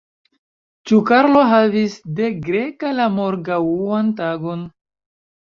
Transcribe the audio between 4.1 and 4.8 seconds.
tagon?